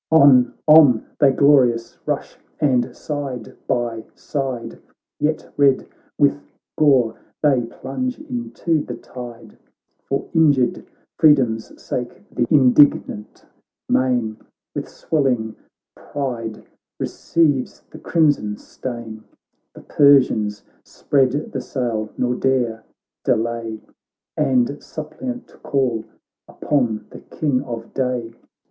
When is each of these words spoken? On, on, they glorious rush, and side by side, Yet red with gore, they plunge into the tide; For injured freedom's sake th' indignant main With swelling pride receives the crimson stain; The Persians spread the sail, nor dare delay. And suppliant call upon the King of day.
On, 0.09 0.55
on, 0.65 1.05
they 1.19 1.31
glorious 1.31 1.99
rush, 2.07 2.35
and 2.59 2.95
side 2.97 3.55
by 3.67 4.03
side, 4.15 4.79
Yet 5.19 5.53
red 5.57 5.87
with 6.17 6.41
gore, 6.75 7.19
they 7.43 7.61
plunge 7.69 8.17
into 8.19 8.81
the 8.83 8.95
tide; 8.95 9.59
For 10.09 10.27
injured 10.33 10.87
freedom's 11.19 11.79
sake 11.79 12.23
th' 12.33 12.47
indignant 12.51 13.45
main 13.87 14.37
With 14.73 14.89
swelling 14.89 15.55
pride 15.95 16.63
receives 16.99 17.81
the 17.91 17.99
crimson 17.99 18.57
stain; 18.57 19.23
The 19.75 19.81
Persians 19.81 20.63
spread 20.83 21.51
the 21.51 21.61
sail, 21.61 22.09
nor 22.17 22.33
dare 22.33 22.83
delay. 23.23 23.79
And 24.35 24.81
suppliant 24.81 25.61
call 25.61 26.05
upon 26.47 27.05
the 27.11 27.19
King 27.19 27.61
of 27.61 27.93
day. 27.93 28.33